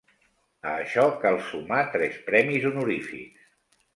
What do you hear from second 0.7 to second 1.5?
això cal